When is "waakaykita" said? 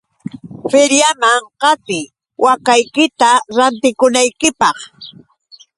2.43-3.29